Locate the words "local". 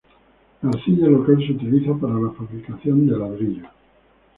1.07-1.37